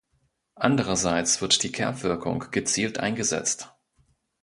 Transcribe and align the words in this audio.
Andererseits 0.55 1.41
wird 1.43 1.61
die 1.61 1.71
Kerbwirkung 1.71 2.45
gezielt 2.49 2.97
eingesetzt. 2.99 3.71